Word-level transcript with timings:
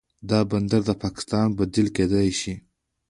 دا 0.29 0.39
بندر 0.49 0.81
د 0.89 0.91
پاکستان 1.03 1.47
بدیل 1.57 1.87
کیدی 1.95 2.29
شي. 2.39 2.53